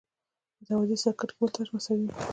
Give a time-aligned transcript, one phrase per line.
[0.59, 2.13] متوازي سرکټ کې ولټاژ مساوي وي.